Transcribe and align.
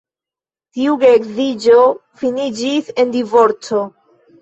Tiu 0.77 0.95
geedziĝo 1.03 1.77
finiĝis 2.25 2.93
en 3.01 3.17
divorco. 3.21 3.89